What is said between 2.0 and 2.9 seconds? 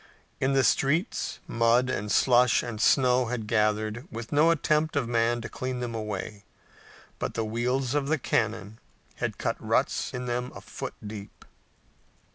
slush and